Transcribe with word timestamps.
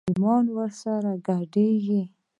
ايمان 0.09 0.45
ور 0.55 0.69
سره 0.83 1.11
ګډېږي. 1.27 2.01